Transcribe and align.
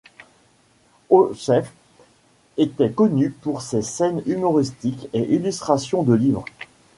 Högfeldt 1.11 1.69
était 2.57 2.89
connu 2.91 3.29
pour 3.29 3.61
ses 3.61 3.83
scènes 3.83 4.23
humoristiques 4.25 5.07
et 5.13 5.31
illustrations 5.35 6.01
de 6.01 6.15
livres. 6.15 6.45